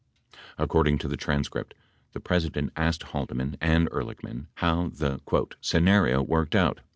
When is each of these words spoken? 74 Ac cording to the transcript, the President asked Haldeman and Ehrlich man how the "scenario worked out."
74 0.53 0.53
Ac 0.63 0.67
cording 0.69 0.97
to 0.97 1.07
the 1.07 1.15
transcript, 1.15 1.75
the 2.13 2.19
President 2.19 2.71
asked 2.75 3.03
Haldeman 3.03 3.55
and 3.61 3.87
Ehrlich 3.91 4.23
man 4.23 4.47
how 4.55 4.87
the 4.91 5.19
"scenario 5.61 6.23
worked 6.23 6.55
out." 6.55 6.81